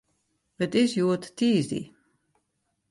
[0.63, 1.83] It is hjoed tiisdei.